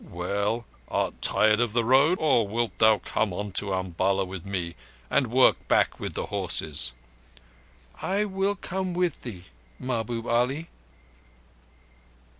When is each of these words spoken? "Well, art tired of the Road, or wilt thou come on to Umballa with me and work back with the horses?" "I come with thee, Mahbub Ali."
"Well, 0.09 0.65
art 0.87 1.21
tired 1.21 1.59
of 1.59 1.73
the 1.73 1.83
Road, 1.83 2.17
or 2.19 2.47
wilt 2.47 2.75
thou 2.79 2.97
come 2.97 3.31
on 3.33 3.51
to 3.51 3.71
Umballa 3.71 4.25
with 4.25 4.47
me 4.47 4.73
and 5.11 5.27
work 5.27 5.67
back 5.67 5.99
with 5.99 6.15
the 6.15 6.25
horses?" 6.25 6.93
"I 8.01 8.25
come 8.61 8.95
with 8.95 9.21
thee, 9.21 9.45
Mahbub 9.77 10.25
Ali." 10.25 10.69